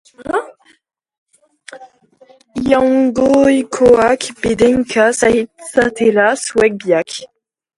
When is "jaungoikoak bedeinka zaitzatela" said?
2.69-6.27